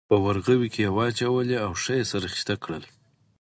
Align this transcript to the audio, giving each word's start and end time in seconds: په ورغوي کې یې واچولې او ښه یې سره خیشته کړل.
په 0.09 0.15
ورغوي 0.25 0.67
کې 0.73 0.81
یې 0.85 0.93
واچولې 0.97 1.57
او 1.65 1.71
ښه 1.81 1.93
یې 1.99 2.05
سره 2.11 2.25
خیشته 2.33 2.55
کړل. 2.63 2.83